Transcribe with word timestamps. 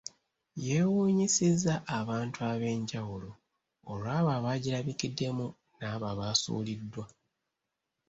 Yeewuunyisizza 0.65 1.73
abantu 1.99 2.39
ab’enjawulo 2.51 3.29
olw’abo 3.91 4.29
abagirabikiddemu 4.37 5.45
n’abo 5.79 6.05
abasuuliddwa. 6.13 7.05